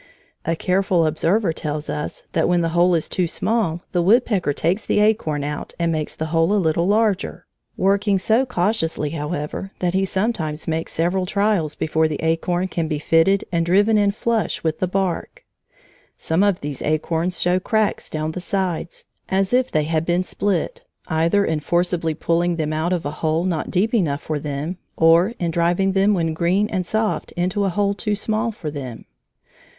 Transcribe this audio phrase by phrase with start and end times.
[0.45, 4.83] A careful observer tells us that when the hole is too small, the woodpecker takes
[4.83, 7.45] the acorn out and makes the hole a little larger,
[7.77, 12.97] working so cautiously, however, that he sometimes makes several trials before the acorn can be
[12.97, 15.45] fitted and driven in flush with the bark.
[16.17, 20.81] Some of these acorns show cracks down the sides, as if they had been split
[21.09, 25.35] either in forcibly pulling them out of a hole not deep enough for them, or
[25.37, 29.05] in driving them when green and soft into a hole too small for them.